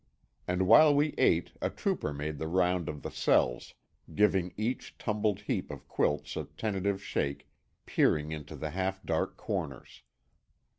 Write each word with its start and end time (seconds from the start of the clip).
And 0.47 0.65
while 0.65 0.95
we 0.95 1.13
ate 1.19 1.51
a 1.61 1.69
trooper 1.69 2.11
made 2.11 2.39
the 2.39 2.47
round 2.47 2.89
of 2.89 3.03
the 3.03 3.11
cells, 3.11 3.75
giving 4.15 4.51
each 4.57 4.97
tumbled 4.97 5.41
heap 5.41 5.69
of 5.69 5.87
quilts 5.87 6.35
a 6.35 6.45
tentative 6.57 7.03
shake, 7.03 7.47
peering 7.85 8.31
into 8.31 8.55
the 8.55 8.71
half 8.71 9.03
dark 9.05 9.37
corners. 9.37 10.01